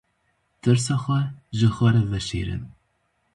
Tirsa 0.61 0.95
xwe 1.03 1.21
ji 1.57 1.69
xwe 1.75 1.89
re 1.93 2.03
veşêrin. 2.11 2.63